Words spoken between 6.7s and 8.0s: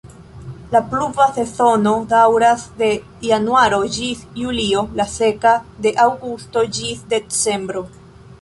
ĝis decembro.